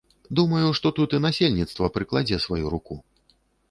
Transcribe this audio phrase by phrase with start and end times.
[0.37, 3.03] Думаю, што тут і насельніцтва прыкладзе сваю руку.